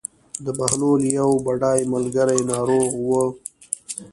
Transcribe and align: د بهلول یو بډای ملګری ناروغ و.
د 0.45 0.47
بهلول 0.57 1.01
یو 1.19 1.29
بډای 1.45 1.79
ملګری 1.93 2.39
ناروغ 2.51 2.89
و. 3.07 3.09